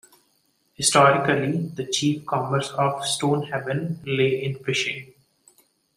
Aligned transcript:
Historically 0.73 1.67
the 1.75 1.85
chief 1.85 2.25
commerce 2.25 2.71
of 2.71 3.05
Stonehaven 3.05 3.99
lay 4.03 4.43
in 4.43 4.55
fishing. 4.63 5.13